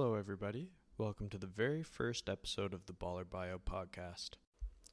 [0.00, 0.70] Hello, everybody.
[0.96, 4.30] Welcome to the very first episode of the Baller Bio podcast.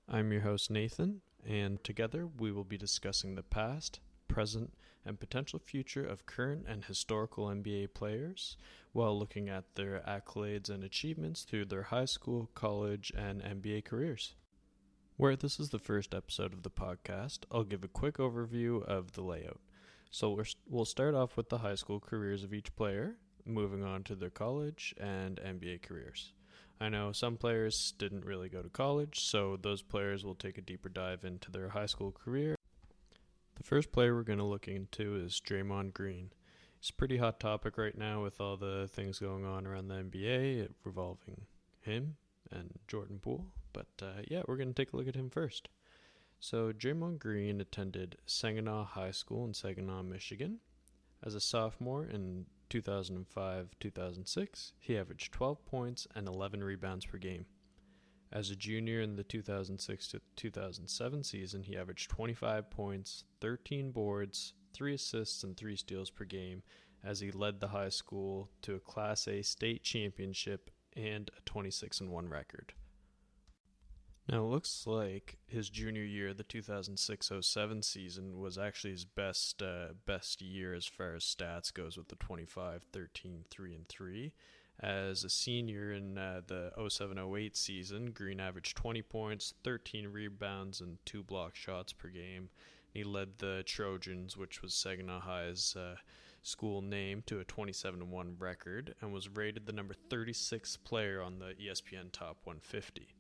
[0.05, 4.73] I'm your host, Nathan, and together we will be discussing the past, present,
[5.05, 8.57] and potential future of current and historical NBA players
[8.91, 14.35] while looking at their accolades and achievements through their high school, college, and NBA careers.
[15.15, 19.13] Where this is the first episode of the podcast, I'll give a quick overview of
[19.13, 19.61] the layout.
[20.11, 23.15] So we're, we'll start off with the high school careers of each player,
[23.47, 26.33] moving on to their college and NBA careers.
[26.79, 30.61] I know some players didn't really go to college, so those players will take a
[30.61, 32.55] deeper dive into their high school career.
[33.55, 36.31] The first player we're going to look into is Draymond Green.
[36.79, 39.95] It's a pretty hot topic right now with all the things going on around the
[39.95, 41.41] NBA revolving
[41.81, 42.17] him
[42.51, 43.47] and Jordan Poole.
[43.73, 45.69] But uh, yeah, we're going to take a look at him first.
[46.39, 50.59] So, Draymond Green attended Saginaw High School in Saginaw, Michigan.
[51.23, 57.45] As a sophomore in 2005 2006, he averaged 12 points and 11 rebounds per game.
[58.31, 64.95] As a junior in the 2006 2007 season, he averaged 25 points, 13 boards, 3
[64.95, 66.61] assists, and 3 steals per game
[67.03, 72.01] as he led the high school to a Class A state championship and a 26
[72.01, 72.73] 1 record.
[74.29, 79.93] Now, it looks like his junior year, the 2006-07 season, was actually his best uh,
[80.05, 84.33] best year as far as stats goes with the 25, 13, 3, and 3.
[84.81, 90.97] As a senior in uh, the 07-08 season, Green averaged 20 points, 13 rebounds, and
[91.05, 92.49] two block shots per game.
[92.93, 95.95] He led the Trojans, which was Saginaw High's uh,
[96.43, 101.55] school name, to a 27-1 record and was rated the number 36 player on the
[101.55, 103.16] ESPN Top 150.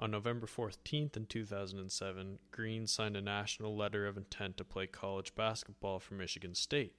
[0.00, 5.34] On November 14th in 2007, Green signed a national letter of intent to play college
[5.34, 6.94] basketball for Michigan State.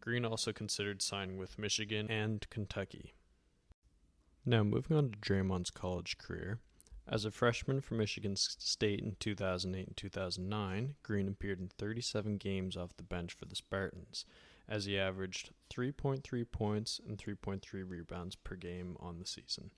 [0.00, 3.14] Green also considered signing with Michigan and Kentucky.
[4.44, 6.60] Now, moving on to Draymond's college career.
[7.08, 12.76] As a freshman for Michigan State in 2008 and 2009, Green appeared in 37 games
[12.76, 14.24] off the bench for the Spartans,
[14.68, 19.72] as he averaged 3.3 points and 3.3 rebounds per game on the season.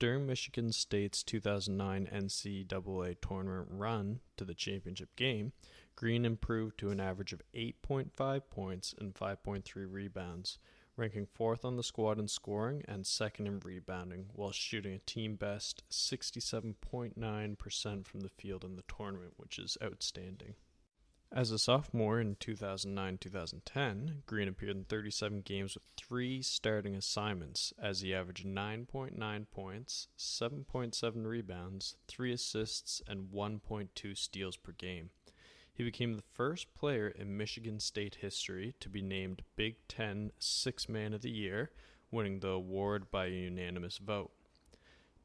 [0.00, 5.52] During Michigan State's 2009 NCAA tournament run to the championship game,
[5.94, 10.56] Green improved to an average of 8.5 points and 5.3 rebounds,
[10.96, 15.36] ranking fourth on the squad in scoring and second in rebounding, while shooting a team
[15.36, 20.54] best 67.9% from the field in the tournament, which is outstanding.
[21.32, 27.72] As a sophomore in 2009 2010, Green appeared in 37 games with three starting assignments
[27.80, 35.10] as he averaged 9.9 points, 7.7 rebounds, 3 assists, and 1.2 steals per game.
[35.72, 40.88] He became the first player in Michigan State history to be named Big Ten Six
[40.88, 41.70] Man of the Year,
[42.10, 44.32] winning the award by a unanimous vote.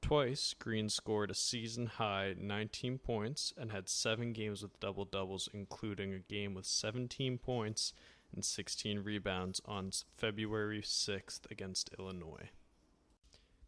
[0.05, 5.49] Twice, Green scored a season high 19 points and had seven games with double doubles,
[5.51, 7.91] including a game with 17 points
[8.31, 12.51] and 16 rebounds on February 6th against Illinois.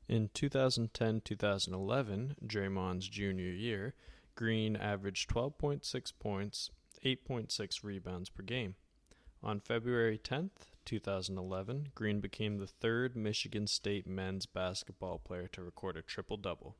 [0.07, 3.95] In 2010 2011, Draymond's junior year,
[4.35, 6.69] Green averaged 12.6 points,
[7.03, 8.75] 8.6 rebounds per game.
[9.41, 15.97] On February 10th, 2011, Green became the third Michigan State men's basketball player to record
[15.97, 16.77] a triple double.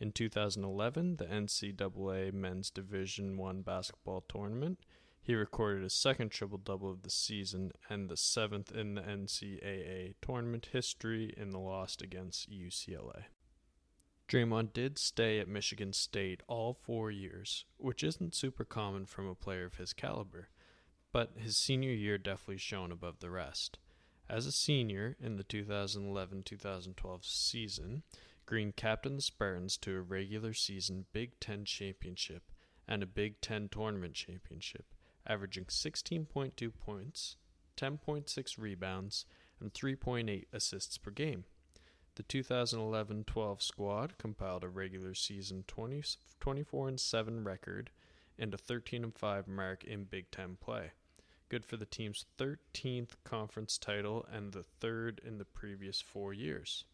[0.00, 4.80] In 2011, the NCAA Men's Division I basketball tournament,
[5.20, 10.14] he recorded his second triple double of the season and the seventh in the NCAA
[10.22, 13.24] tournament history in the loss against UCLA.
[14.26, 19.34] Draymond did stay at Michigan State all four years, which isn't super common from a
[19.34, 20.48] player of his caliber
[21.12, 23.78] but his senior year definitely shone above the rest.
[24.30, 28.02] As a senior in the 2011 2012 season,
[28.46, 32.50] Green captained the Spartans to a regular season Big Ten championship
[32.88, 34.86] and a Big Ten tournament championship,
[35.26, 37.36] averaging 16.2 points,
[37.76, 39.26] 10.6 rebounds,
[39.60, 41.44] and 3.8 assists per game.
[42.14, 46.02] The 2011 12 squad compiled a regular season 20,
[46.40, 47.90] 24 7 record
[48.38, 50.92] and a 13 5 mark in Big Ten play
[51.52, 56.86] good for the team's 13th conference title and the third in the previous four years.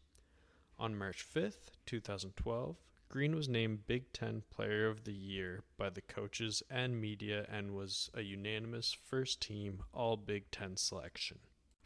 [0.81, 2.75] On March 5th, 2012,
[3.09, 7.71] Green was named Big Ten Player of the Year by the coaches and media and
[7.71, 11.39] was a unanimous first team All Big Ten selection.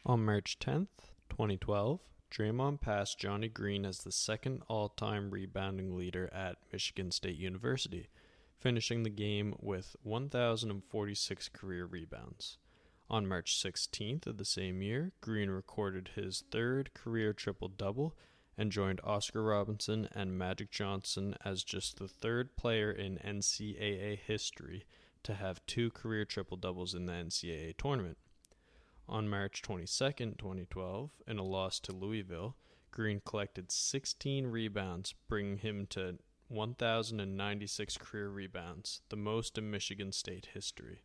[0.07, 6.31] On March 10th, 2012, Draymond passed Johnny Green as the second all time rebounding leader
[6.33, 8.09] at Michigan State University,
[8.59, 12.57] finishing the game with 1,046 career rebounds.
[13.13, 18.17] On March 16th of the same year, Green recorded his third career triple double
[18.57, 24.87] and joined Oscar Robinson and Magic Johnson as just the third player in NCAA history
[25.25, 28.17] to have two career triple doubles in the NCAA tournament.
[29.07, 29.87] On March 22,
[30.39, 32.57] 2012, in a loss to Louisville,
[32.93, 36.17] Green collected 16 rebounds, bringing him to
[36.49, 41.03] 1,096 career rebounds, the most in Michigan State history.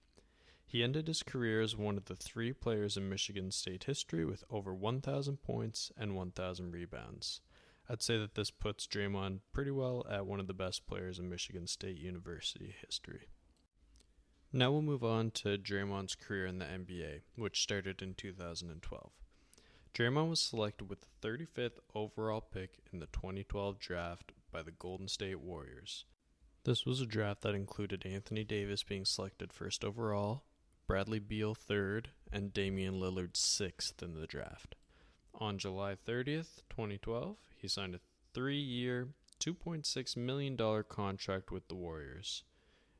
[0.69, 4.43] He ended his career as one of the three players in Michigan State history with
[4.49, 7.39] over 1,000 points and 1,000 rebounds.
[7.89, 11.29] I'd say that this puts Draymond pretty well at one of the best players in
[11.29, 13.29] Michigan State University history.
[14.51, 19.11] Now we'll move on to Draymond's career in the NBA, which started in 2012.
[19.93, 25.07] Draymond was selected with the 35th overall pick in the 2012 draft by the Golden
[25.07, 26.03] State Warriors.
[26.65, 30.43] This was a draft that included Anthony Davis being selected first overall,
[30.87, 34.75] Bradley Beal third, and Damian Lillard sixth in the draft.
[35.35, 37.99] On July 30th, 2012, he signed a
[38.33, 40.57] three year, $2.6 million
[40.87, 42.43] contract with the Warriors.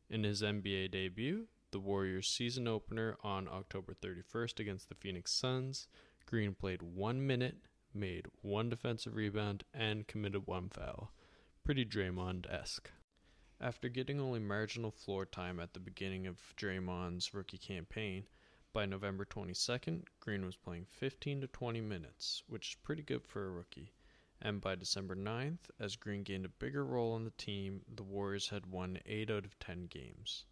[0.09, 5.87] In his NBA debut, the Warriors' season opener on October 31st against the Phoenix Suns,
[6.25, 7.55] Green played one minute,
[7.93, 11.13] made one defensive rebound, and committed one foul.
[11.63, 12.91] Pretty Draymond esque.
[13.59, 18.27] After getting only marginal floor time at the beginning of Draymond's rookie campaign,
[18.71, 23.47] by November 22nd, Green was playing 15 to 20 minutes, which is pretty good for
[23.47, 23.93] a rookie.
[24.39, 28.49] And by December 9th, as Green gained a bigger role on the team, the Warriors
[28.49, 30.45] had won 8 out of 10 games.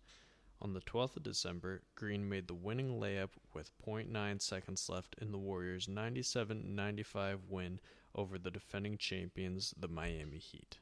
[0.59, 5.31] On the 12th of December, Green made the winning layup with 0.9 seconds left in
[5.31, 7.79] the Warriors' 97 95 win
[8.15, 10.79] over the defending champions, the Miami Heat.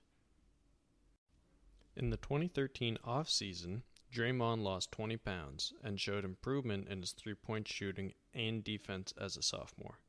[1.95, 7.68] In the 2013 offseason, Draymond lost 20 pounds and showed improvement in his three point
[7.68, 10.00] shooting and defense as a sophomore.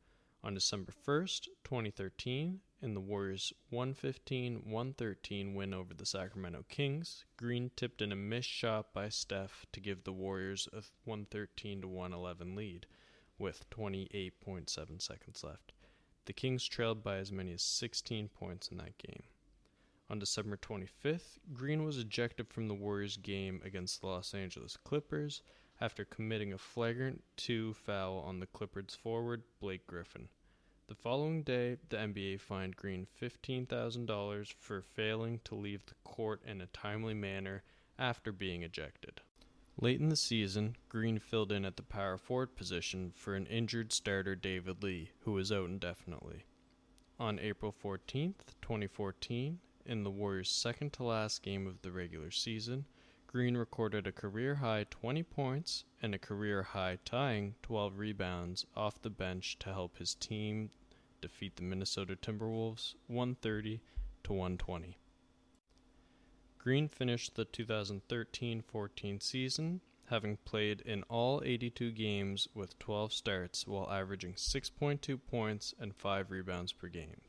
[0.42, 7.70] On December 1st, 2013, in the Warriors' 115 113 win over the Sacramento Kings, Green
[7.76, 12.86] tipped in a missed shot by Steph to give the Warriors a 113 111 lead,
[13.38, 15.72] with 28.7 seconds left.
[16.24, 19.24] The Kings trailed by as many as 16 points in that game.
[20.10, 25.40] On December 25th, Green was ejected from the Warriors game against the Los Angeles Clippers
[25.80, 30.28] after committing a flagrant 2 foul on the Clippers forward Blake Griffin.
[30.88, 36.60] The following day, the NBA fined Green $15,000 for failing to leave the court in
[36.60, 37.62] a timely manner
[37.98, 39.22] after being ejected.
[39.80, 43.92] Late in the season, Green filled in at the power forward position for an injured
[43.92, 46.44] starter David Lee, who was out indefinitely.
[47.18, 52.86] On April 14, 2014, in the Warriors' second to last game of the regular season,
[53.26, 59.02] Green recorded a career high 20 points and a career high tying 12 rebounds off
[59.02, 60.70] the bench to help his team
[61.20, 63.80] defeat the Minnesota Timberwolves 130
[64.22, 64.96] to 120.
[66.58, 73.90] Green finished the 2013-14 season having played in all 82 games with 12 starts while
[73.90, 77.20] averaging 6.2 points and 5 rebounds per game.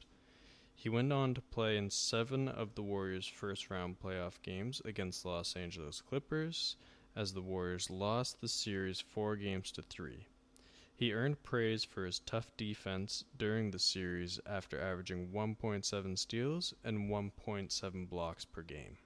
[0.77, 5.23] He went on to play in seven of the Warriors' first round playoff games against
[5.23, 6.75] the Los Angeles Clippers,
[7.15, 10.27] as the Warriors lost the series four games to three.
[10.93, 17.09] He earned praise for his tough defense during the series after averaging 1.7 steals and
[17.09, 18.97] 1.7 blocks per game.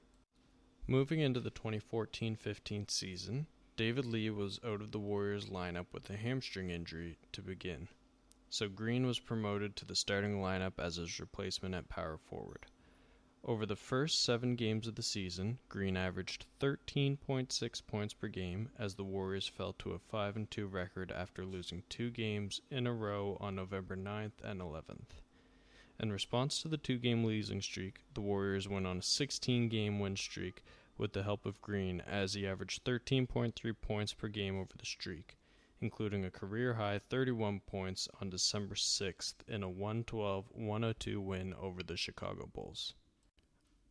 [0.88, 3.48] Moving into the 2014 15 season,
[3.78, 7.90] David Lee was out of the Warriors lineup with a hamstring injury to begin
[8.52, 12.66] so Green was promoted to the starting lineup as his replacement at power forward.
[13.44, 18.96] Over the first seven games of the season, Green averaged 13.6 points per game as
[18.96, 23.38] the Warriors fell to a 5 2 record after losing two games in a row
[23.40, 25.22] on November 9th and 11th.
[26.00, 30.00] In response to the two game losing streak, the Warriors went on a 16 game
[30.00, 30.64] win streak
[30.98, 35.38] with the help of Green as he averaged 13.3 points per game over the streak
[35.82, 41.82] including a career high 31 points on December 6th in a 112 102 win over
[41.84, 42.94] the Chicago Bulls.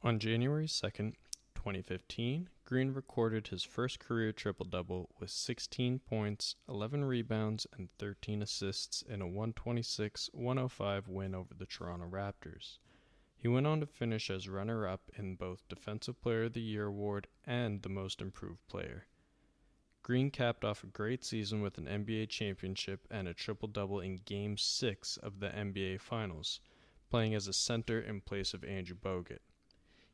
[0.02, 1.14] On January 2nd,
[1.54, 8.42] 2015, Green recorded his first career triple double with 16 points, 11 rebounds, and 13
[8.42, 12.78] assists in a 126 105 win over the Toronto Raptors.
[13.36, 16.86] He went on to finish as runner up in both Defensive Player of the Year
[16.86, 19.06] award and the Most Improved Player.
[20.02, 24.16] Green capped off a great season with an NBA championship and a triple double in
[24.24, 26.60] Game 6 of the NBA Finals,
[27.10, 29.40] playing as a center in place of Andrew Bogut.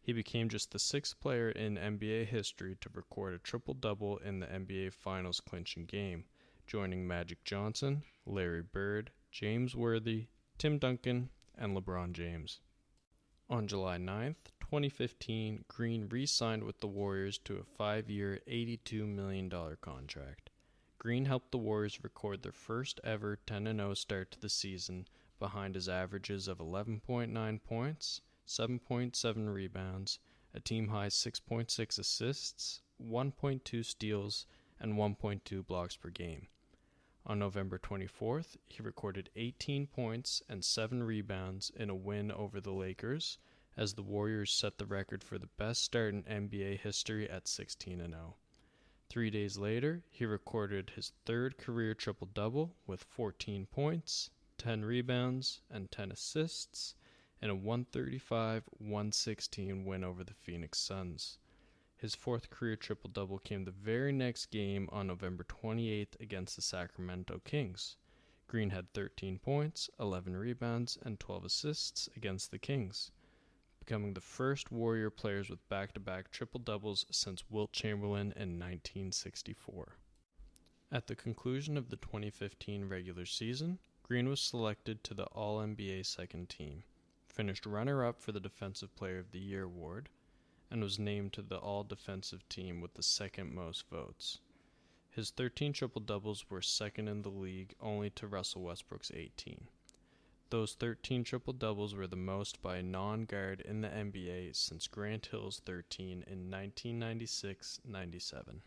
[0.01, 4.41] He became just the sixth player in NBA history to record a triple double in
[4.41, 6.25] the NBA Finals clinching game,
[6.67, 10.27] joining Magic Johnson, Larry Bird, James Worthy,
[10.59, 12.61] Tim Duncan, and LeBron James.
[13.51, 19.07] On July 9th, 2015, Green re signed with the Warriors to a five year, $82
[19.07, 19.51] million
[19.83, 20.49] contract.
[20.97, 25.07] Green helped the Warriors record their first ever 10 0 start to the season
[25.39, 30.19] behind his averages of 11.9 points, 7.7 rebounds,
[30.55, 34.47] a team high 6.6 assists, 1.2 steals,
[34.81, 36.49] and 1.2 blocks per game.
[37.27, 42.71] On November 24th, he recorded 18 points and 7 rebounds in a win over the
[42.71, 43.39] Lakers
[43.79, 47.99] as the Warriors set the record for the best start in NBA history at 16
[47.99, 48.37] 0.
[49.09, 54.29] Three days later, he recorded his third career triple double with 14 points,
[54.59, 56.95] 10 rebounds, and 10 assists
[57.41, 61.39] in a 135 116 win over the Phoenix Suns.
[61.97, 66.63] His fourth career triple double came the very next game on November 28th against the
[66.63, 67.97] Sacramento Kings.
[68.47, 73.11] Green had 13 points, 11 rebounds, and 12 assists against the Kings,
[73.79, 78.59] becoming the first Warrior players with back to back triple doubles since Wilt Chamberlain in
[78.59, 79.97] 1964.
[80.93, 86.05] At the conclusion of the 2015 regular season, Green was selected to the All NBA
[86.05, 86.85] second team,
[87.27, 90.11] finished runner up for the Defensive Player of the Year award,
[90.75, 94.41] and was named to the All Defensive Team with the second most votes.
[95.09, 99.69] His 13 triple doubles were second in the league, only to Russell Westbrook's 18.
[100.51, 104.89] Those 13 triple doubles were the most by a non guard in the NBA since
[104.89, 108.63] Grant Hill's 13 in 1996 97.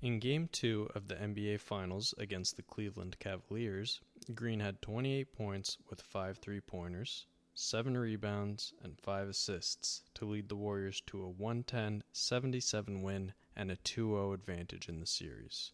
[0.00, 4.00] In Game 2 of the NBA Finals against the Cleveland Cavaliers,
[4.34, 10.48] Green had 28 points with 5 three pointers, 7 rebounds, and 5 assists to lead
[10.48, 15.70] the Warriors to a 110 77 win and a 2 0 advantage in the series.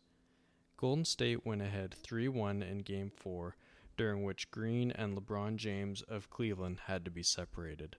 [0.77, 3.57] Golden State went ahead 3 1 in Game 4,
[3.97, 7.97] during which Green and LeBron James of Cleveland had to be separated.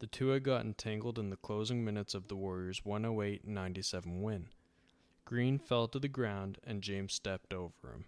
[0.00, 4.48] The two had gotten tangled in the closing minutes of the Warriors' 108 97 win.
[5.24, 8.04] Green fell to the ground and James stepped over him.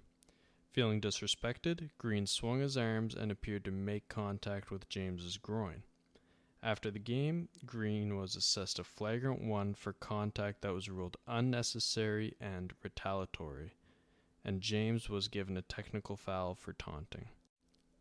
[0.77, 5.85] Feeling disrespected, Green swung his arms and appeared to make contact with James's groin.
[6.63, 12.35] After the game, Green was assessed a flagrant one for contact that was ruled unnecessary
[12.43, 13.73] and retaliatory,
[14.45, 17.29] and James was given a technical foul for taunting.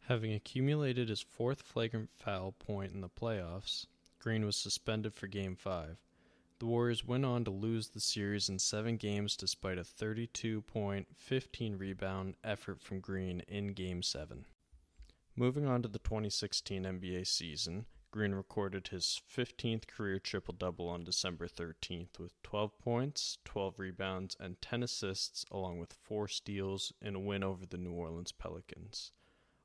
[0.09, 3.85] Having accumulated his fourth flagrant foul point in the playoffs,
[4.19, 5.95] Green was suspended for Game 5.
[6.65, 11.05] The Warriors went on to lose the series in seven games despite a 32 point,
[11.15, 14.45] 15 rebound effort from Green in Game 7.
[15.35, 21.03] Moving on to the 2016 NBA season, Green recorded his 15th career triple double on
[21.03, 27.13] December 13th with 12 points, 12 rebounds, and 10 assists, along with four steals in
[27.13, 29.11] a win over the New Orleans Pelicans.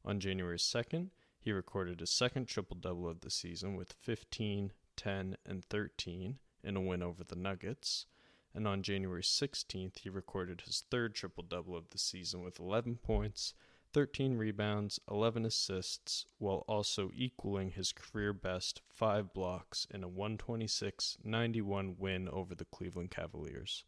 [0.04, 5.36] On January 2nd, he recorded his second triple double of the season with 15, 10,
[5.46, 8.06] and 13 in a win over the Nuggets.
[8.54, 12.96] And on January 16th, he recorded his third triple double of the season with 11
[12.96, 13.54] points,
[13.92, 21.18] 13 rebounds, 11 assists, while also equaling his career best 5 blocks in a 126
[21.22, 23.84] 91 win over the Cleveland Cavaliers.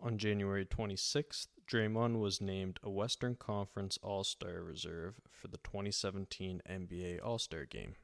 [0.00, 6.62] On January 26th, Draymond was named a Western Conference All Star reserve for the 2017
[6.68, 7.94] NBA All Star Game.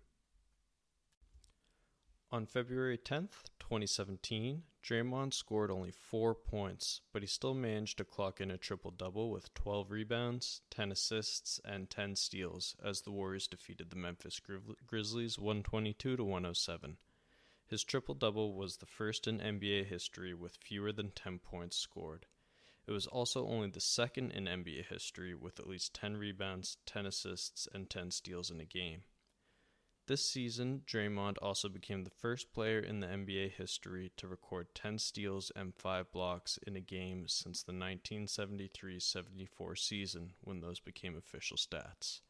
[2.37, 8.43] On February 10th, 2017, Draymond scored only 4 points, but he still managed to clock
[8.43, 13.47] in a triple double with 12 rebounds, 10 assists, and 10 steals as the Warriors
[13.47, 14.39] defeated the Memphis
[14.87, 16.99] Grizzlies 122 to 107.
[17.67, 22.27] His triple double was the first in NBA history with fewer than 10 points scored.
[22.87, 27.07] It was also only the second in NBA history with at least 10 rebounds, 10
[27.07, 29.05] assists, and 10 steals in a game.
[30.07, 34.99] This season, Draymond also became the first player in the NBA history to record 10
[34.99, 41.17] steals and 5 blocks in a game since the 1973 74 season when those became
[41.17, 42.21] official stats.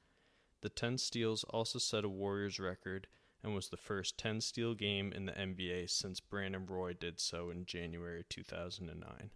[0.63, 3.09] The 10 steals also set a Warriors record
[3.43, 7.51] and was the first 10 steal game in the NBA since Brandon Roy did so
[7.51, 9.31] in January 2009.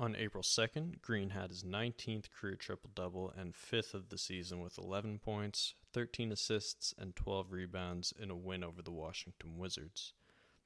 [0.00, 4.62] On April 2nd, Green had his 19th career triple double and fifth of the season
[4.62, 10.14] with 11 points, 13 assists, and 12 rebounds in a win over the Washington Wizards.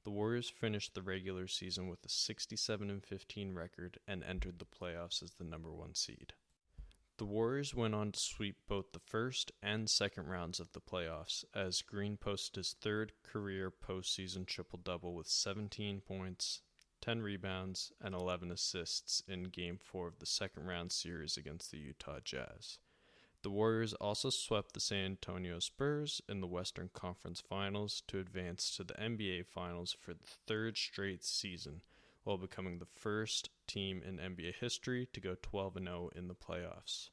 [0.05, 5.21] The Warriors finished the regular season with a 67 15 record and entered the playoffs
[5.21, 6.31] as the number one seed.
[7.17, 11.43] The Warriors went on to sweep both the first and second rounds of the playoffs
[11.53, 16.61] as Green posted his third career postseason triple double with 17 points,
[17.05, 21.77] 10 rebounds, and 11 assists in Game 4 of the second round series against the
[21.77, 22.79] Utah Jazz.
[23.43, 28.75] The Warriors also swept the San Antonio Spurs in the Western Conference Finals to advance
[28.75, 31.81] to the NBA Finals for the third straight season,
[32.23, 37.09] while becoming the first team in NBA history to go 12 0 in the playoffs.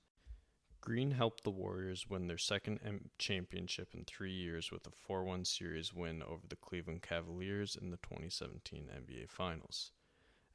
[0.83, 2.81] Green helped the Warriors win their second
[3.17, 7.91] championship in three years with a 4 1 series win over the Cleveland Cavaliers in
[7.91, 9.93] the 2017 NBA Finals.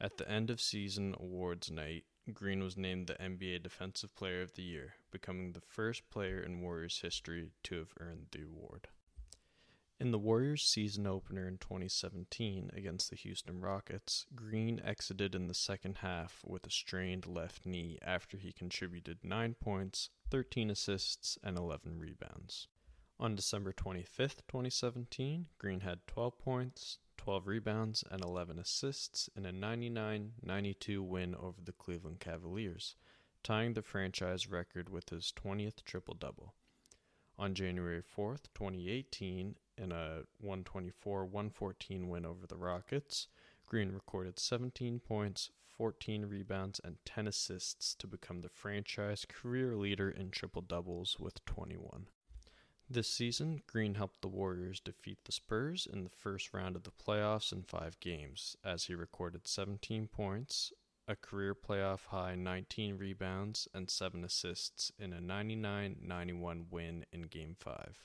[0.01, 2.03] At the end of season awards night,
[2.33, 6.59] Green was named the NBA Defensive Player of the Year, becoming the first player in
[6.59, 8.89] Warriors history to have earned the award.
[9.99, 15.55] In the Warriors season opener in 2017 against the Houston Rockets, Green exited in the
[15.55, 21.57] second half with a strained left knee after he contributed 9 points, 13 assists, and
[21.57, 22.67] 11 rebounds.
[23.19, 29.51] On December 25, 2017, Green had 12 points, 12 rebounds, and 11 assists in a
[29.51, 32.95] 99 92 win over the Cleveland Cavaliers,
[33.41, 36.53] tying the franchise record with his 20th triple double.
[37.39, 43.27] On January 4th, 2018, in a 124 114 win over the Rockets,
[43.67, 50.09] Green recorded 17 points, 14 rebounds, and 10 assists to become the franchise career leader
[50.09, 52.07] in triple doubles with 21.
[52.89, 56.91] This season, Green helped the Warriors defeat the Spurs in the first round of the
[56.91, 60.71] playoffs in five games, as he recorded 17 points,
[61.07, 67.23] a career playoff high 19 rebounds, and 7 assists in a 99 91 win in
[67.23, 68.03] Game 5.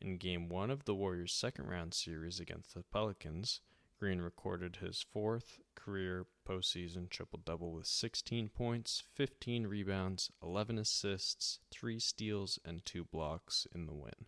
[0.00, 3.60] In Game 1 of the Warriors' second round series against the Pelicans,
[3.98, 11.60] Green recorded his fourth career postseason triple double with 16 points, 15 rebounds, 11 assists,
[11.70, 14.26] 3 steals, and 2 blocks in the win.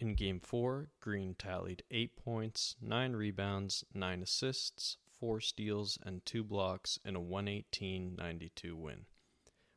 [0.00, 6.44] In Game 4, Green tallied 8 points, 9 rebounds, 9 assists, 4 steals, and 2
[6.44, 9.06] blocks in a 118 92 win.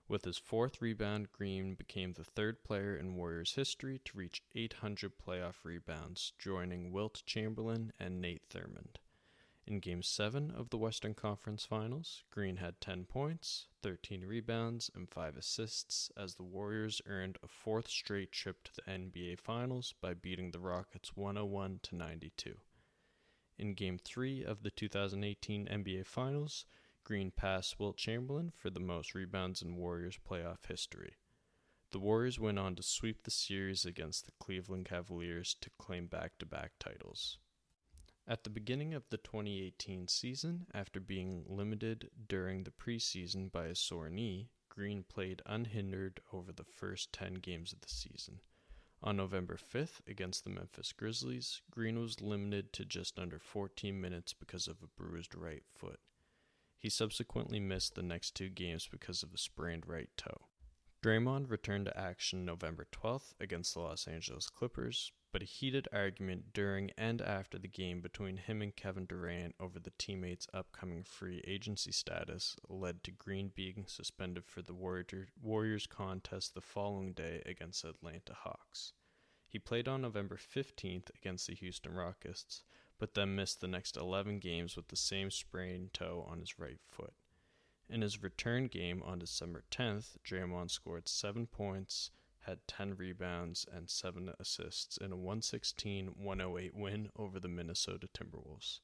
[0.08, 5.20] With his fourth rebound, Green became the third player in Warriors history to reach 800
[5.20, 8.98] playoff rebounds, joining Wilt Chamberlain and Nate Thurmond.
[9.68, 15.08] In Game 7 of the Western Conference Finals, Green had 10 points, 13 rebounds, and
[15.08, 20.16] 5 assists as the Warriors earned a fourth straight trip to the NBA Finals by
[20.16, 22.58] beating the Rockets 101 to 92.
[23.60, 26.64] In Game 3 of the 2018 NBA Finals,
[27.04, 31.18] Green passed Wilt Chamberlain for the most rebounds in Warriors playoff history.
[31.92, 36.38] The Warriors went on to sweep the series against the Cleveland Cavaliers to claim back
[36.38, 37.38] to back titles.
[38.26, 43.76] At the beginning of the 2018 season, after being limited during the preseason by a
[43.76, 48.40] sore knee, Green played unhindered over the first 10 games of the season.
[49.02, 54.34] On November 5th, against the Memphis Grizzlies, Green was limited to just under 14 minutes
[54.34, 56.02] because of a bruised right foot.
[56.78, 60.49] He subsequently missed the next two games because of a sprained right toe.
[61.02, 66.52] Draymond returned to action November 12th against the Los Angeles Clippers, but a heated argument
[66.52, 71.42] during and after the game between him and Kevin Durant over the teammate's upcoming free
[71.48, 77.84] agency status led to Green being suspended for the Warriors contest the following day against
[77.84, 78.92] the Atlanta Hawks.
[79.48, 82.64] He played on November 15th against the Houston Rockets,
[82.98, 86.82] but then missed the next 11 games with the same sprained toe on his right
[86.86, 87.14] foot.
[87.92, 93.90] In his return game on December 10th, Draymond scored 7 points, had 10 rebounds, and
[93.90, 98.82] 7 assists in a 116 108 win over the Minnesota Timberwolves.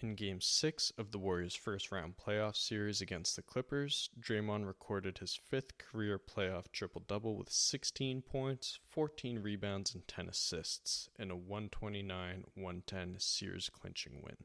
[0.00, 5.18] In Game 6 of the Warriors' first round playoff series against the Clippers, Draymond recorded
[5.18, 11.30] his fifth career playoff triple double with 16 points, 14 rebounds, and 10 assists in
[11.30, 14.36] a 129 110 series clinching win.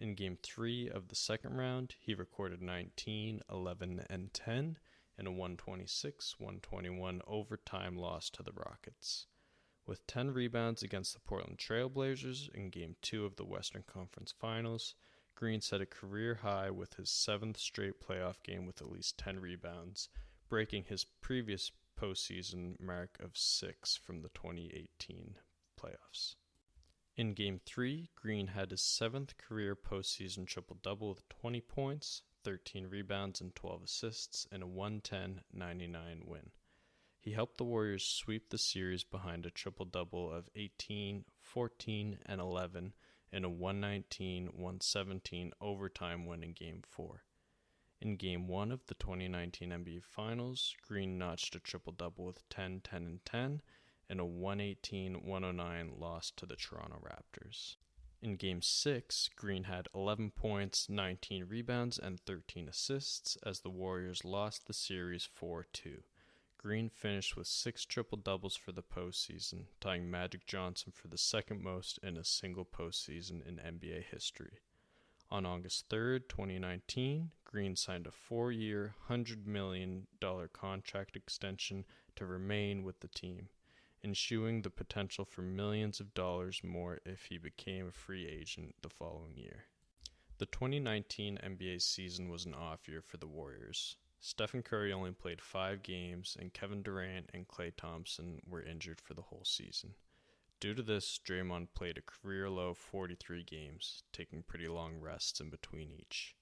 [0.00, 4.78] In Game 3 of the second round, he recorded 19, 11, and 10
[5.18, 9.26] in a 126 121 overtime loss to the Rockets.
[9.84, 14.94] With 10 rebounds against the Portland Trailblazers in Game 2 of the Western Conference Finals,
[15.34, 19.38] Green set a career high with his seventh straight playoff game with at least 10
[19.38, 20.08] rebounds,
[20.48, 25.36] breaking his previous postseason mark of six from the 2018
[25.78, 26.36] playoffs.
[27.20, 32.86] In Game 3, Green had his seventh career postseason triple double with 20 points, 13
[32.86, 36.50] rebounds, and 12 assists in a 110 99 win.
[37.18, 42.40] He helped the Warriors sweep the series behind a triple double of 18, 14, and
[42.40, 42.94] 11
[43.30, 47.22] in a 119 117 overtime win in Game 4.
[48.00, 52.80] In Game 1 of the 2019 NBA Finals, Green notched a triple double with 10,
[52.80, 53.60] 10, and 10
[54.10, 57.76] in a 118 109 loss to the Toronto Raptors.
[58.20, 64.24] In Game 6, Green had 11 points, 19 rebounds, and 13 assists as the Warriors
[64.24, 66.02] lost the series 4 2.
[66.58, 71.62] Green finished with six triple doubles for the postseason, tying Magic Johnson for the second
[71.62, 74.58] most in a single postseason in NBA history.
[75.30, 80.08] On August 3, 2019, Green signed a four year, $100 million
[80.52, 83.48] contract extension to remain with the team,
[84.02, 88.88] ensuring the potential for millions of dollars more if he became a free agent the
[88.88, 89.64] following year.
[90.38, 93.96] The 2019 NBA season was an off year for the Warriors.
[94.20, 99.14] Stephen Curry only played five games, and Kevin Durant and Klay Thompson were injured for
[99.14, 99.94] the whole season.
[100.60, 105.48] Due to this, Draymond played a career low 43 games, taking pretty long rests in
[105.48, 106.36] between each.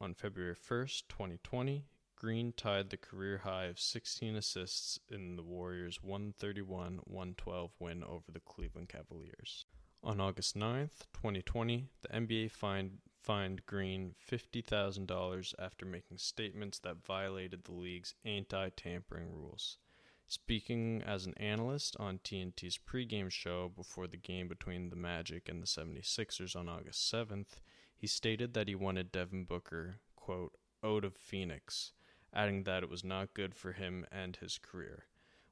[0.00, 1.86] On February 1st, 2020,
[2.20, 8.32] Green tied the career high of 16 assists in the Warriors' 131 112 win over
[8.32, 9.64] the Cleveland Cavaliers.
[10.02, 17.62] On August 9th, 2020, the NBA fined fined Green $50,000 after making statements that violated
[17.62, 19.78] the league's anti tampering rules.
[20.26, 25.62] Speaking as an analyst on TNT's pregame show before the game between the Magic and
[25.62, 27.60] the 76ers on August 7th,
[27.96, 31.92] he stated that he wanted Devin Booker, quote, out of Phoenix,
[32.32, 35.04] adding that it was not good for him and his career.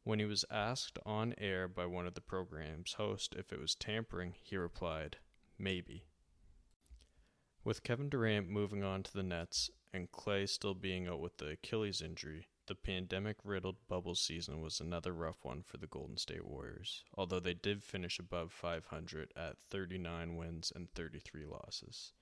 [0.04, 3.74] When he was asked on air by one of the program's hosts if it was
[3.74, 5.18] tampering, he replied,
[5.58, 6.04] maybe.
[7.64, 11.48] With Kevin Durant moving on to the Nets and Klay still being out with the
[11.48, 16.44] Achilles injury, the pandemic riddled bubble season was another rough one for the Golden State
[16.44, 22.12] Warriors, although they did finish above 500 at 39 wins and 33 losses.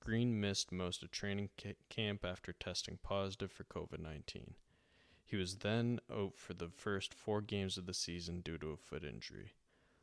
[0.00, 1.50] Green missed most of training
[1.88, 4.54] camp after testing positive for COVID 19.
[5.24, 8.76] He was then out for the first four games of the season due to a
[8.76, 9.52] foot injury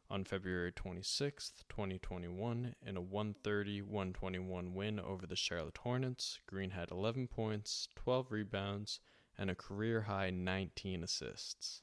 [0.10, 6.40] on February 26, 2021, in a 130 121 win over the Charlotte Hornets.
[6.48, 9.00] Green had 11 points, 12 rebounds,
[9.38, 11.82] and a career high 19 assists.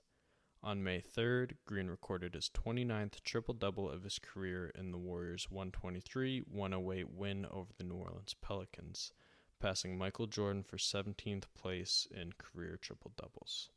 [0.65, 5.51] On May 3rd, Green recorded his 29th triple double of his career in the Warriors'
[5.51, 9.13] 123 108 win over the New Orleans Pelicans,
[9.61, 13.69] passing Michael Jordan for 17th place in career triple doubles.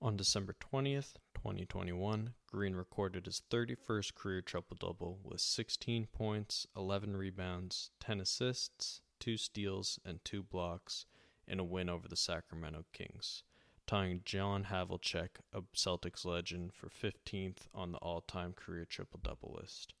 [0.00, 7.14] On December 20th, 2021, Green recorded his 31st career triple double with 16 points, 11
[7.14, 11.04] rebounds, 10 assists, 2 steals, and 2 blocks
[11.46, 13.42] in a win over the Sacramento Kings,
[13.86, 19.56] tying John Havlicek, a Celtics legend, for 15th on the all time career triple double
[19.60, 19.94] list.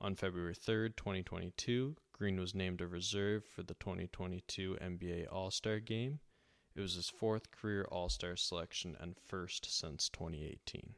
[0.00, 5.80] On February 3rd, 2022, Green was named a reserve for the 2022 NBA All Star
[5.80, 6.20] Game
[6.78, 10.94] it was his fourth career All Star selection and first since 2018.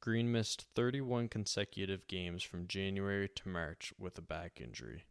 [0.00, 5.04] Green missed 31 consecutive games from January to March with a back injury.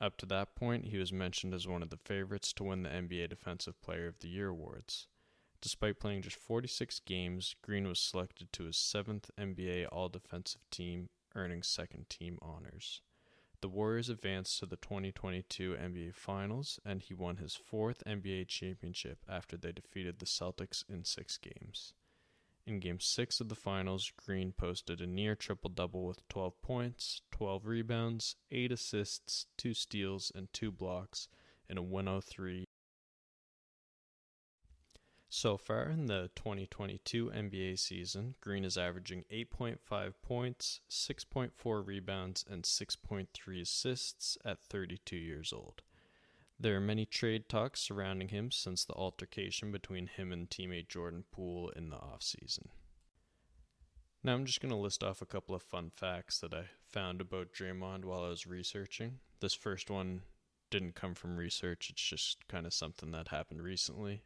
[0.00, 2.88] Up to that point, he was mentioned as one of the favorites to win the
[2.88, 5.08] NBA Defensive Player of the Year awards.
[5.60, 11.08] Despite playing just 46 games, Green was selected to his seventh NBA All Defensive team,
[11.34, 13.02] earning second team honors.
[13.60, 19.18] The Warriors advanced to the 2022 NBA Finals, and he won his fourth NBA championship
[19.28, 21.92] after they defeated the Celtics in six games.
[22.64, 27.22] In Game 6 of the Finals, Green posted a near triple double with 12 points,
[27.32, 31.26] 12 rebounds, 8 assists, 2 steals, and 2 blocks
[31.68, 32.67] in a 103
[35.28, 42.62] so far in the 2022 NBA season, Green is averaging 8.5 points, 6.4 rebounds, and
[42.62, 45.82] 6.3 assists at 32 years old.
[46.58, 51.24] There are many trade talks surrounding him since the altercation between him and teammate Jordan
[51.30, 52.68] Poole in the offseason.
[54.24, 57.20] Now I'm just going to list off a couple of fun facts that I found
[57.20, 59.20] about Draymond while I was researching.
[59.40, 60.22] This first one
[60.70, 64.22] didn't come from research, it's just kind of something that happened recently.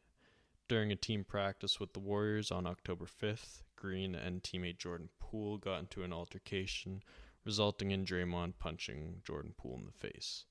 [0.72, 5.58] During a team practice with the Warriors on October 5th, Green and teammate Jordan Poole
[5.58, 7.02] got into an altercation,
[7.44, 10.46] resulting in Draymond punching Jordan Poole in the face.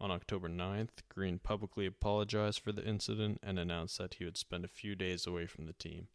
[0.00, 4.64] On October 9th, Green publicly apologized for the incident and announced that he would spend
[4.64, 6.08] a few days away from the team.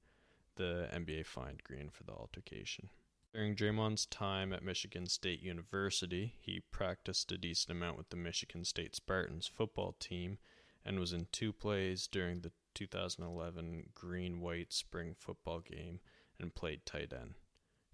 [0.57, 2.89] The NBA fined Green for the altercation.
[3.33, 8.65] During Draymond's time at Michigan State University, he practiced a decent amount with the Michigan
[8.65, 10.37] State Spartans football team
[10.83, 15.99] and was in two plays during the 2011 Green White Spring football game
[16.39, 17.33] and played tight end.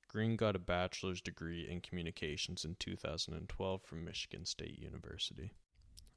[0.10, 5.54] Green got a bachelor's degree in communications in 2012 from Michigan State University.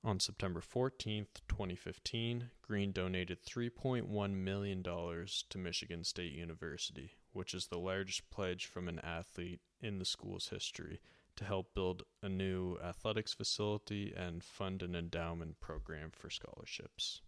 [0.03, 7.79] On September 14, 2015, Green donated $3.1 million to Michigan State University, which is the
[7.79, 11.01] largest pledge from an athlete in the school's history
[11.37, 17.21] to help build a new athletics facility and fund an endowment program for scholarships.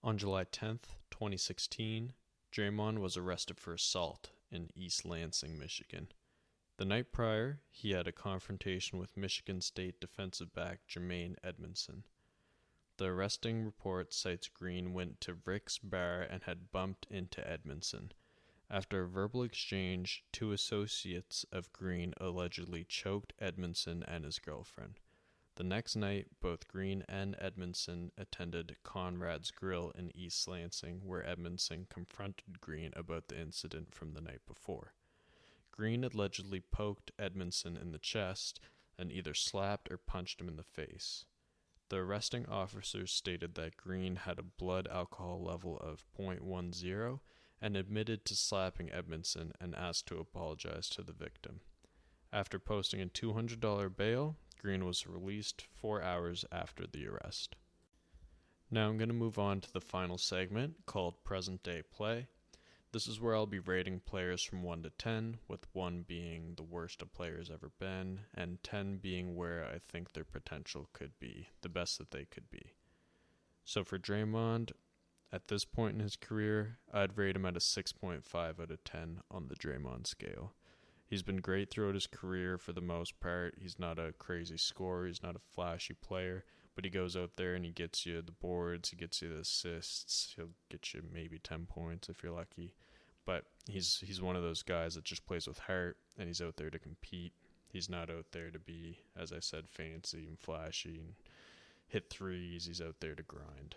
[0.00, 2.12] On July 10th, 2016,
[2.52, 6.12] Draymond was arrested for assault in East Lansing, Michigan.
[6.76, 12.04] The night prior, he had a confrontation with Michigan State defensive back Jermaine Edmondson.
[12.96, 18.12] The arresting report cites Green went to Rick's bar and had bumped into Edmondson.
[18.70, 25.00] After a verbal exchange, two associates of Green allegedly choked Edmondson and his girlfriend.
[25.58, 31.88] The next night, both Green and Edmondson attended Conrad's Grill in East Lansing, where Edmondson
[31.90, 34.94] confronted Green about the incident from the night before.
[35.72, 38.60] Green allegedly poked Edmondson in the chest
[38.96, 41.24] and either slapped or punched him in the face.
[41.88, 47.18] The arresting officers stated that Green had a blood alcohol level of 0.10
[47.60, 51.62] and admitted to slapping Edmondson and asked to apologize to the victim.
[52.32, 57.56] After posting a $200 bail, Green was released four hours after the arrest.
[58.70, 62.26] Now I'm going to move on to the final segment called Present Day Play.
[62.92, 66.62] This is where I'll be rating players from 1 to 10, with 1 being the
[66.62, 71.48] worst a player's ever been, and 10 being where I think their potential could be,
[71.60, 72.72] the best that they could be.
[73.64, 74.72] So for Draymond,
[75.30, 79.20] at this point in his career, I'd rate him at a 6.5 out of 10
[79.30, 80.54] on the Draymond scale.
[81.08, 83.54] He's been great throughout his career for the most part.
[83.58, 86.44] He's not a crazy scorer, he's not a flashy player,
[86.74, 89.40] but he goes out there and he gets you the boards, he gets you the
[89.40, 92.74] assists, he'll get you maybe 10 points if you're lucky.
[93.24, 96.56] But he's he's one of those guys that just plays with heart and he's out
[96.56, 97.32] there to compete.
[97.68, 101.14] He's not out there to be, as I said, fancy and flashy and
[101.86, 102.66] hit threes.
[102.66, 103.76] He's out there to grind.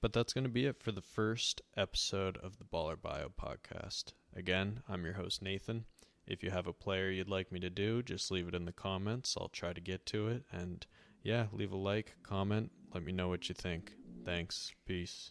[0.00, 4.12] But that's going to be it for the first episode of the Baller Bio podcast.
[4.34, 5.86] Again, I'm your host, Nathan.
[6.26, 8.72] If you have a player you'd like me to do, just leave it in the
[8.72, 9.36] comments.
[9.38, 10.44] I'll try to get to it.
[10.50, 10.84] And
[11.22, 13.92] yeah, leave a like, comment, let me know what you think.
[14.24, 14.72] Thanks.
[14.86, 15.30] Peace.